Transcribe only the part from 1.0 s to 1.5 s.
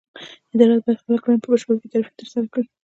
خپلې کړنې په